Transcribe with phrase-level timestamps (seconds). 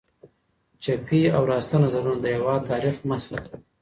[0.83, 3.53] چپي او راسته نظریاتو د هېواد تاریخ مسخ کړ.